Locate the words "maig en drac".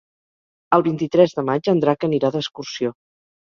1.51-2.09